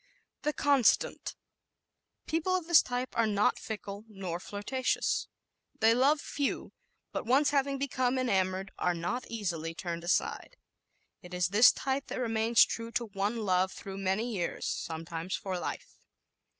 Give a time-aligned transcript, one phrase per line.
[0.41, 1.23] The Constant¶
[2.25, 5.27] People of this type are not fickle nor flirtatious.
[5.79, 6.71] They love few;
[7.11, 10.57] but once having become enamored are not easily turned aside.
[11.21, 15.59] It is this type that remains true to one love through many years, sometimes for
[15.59, 15.97] life.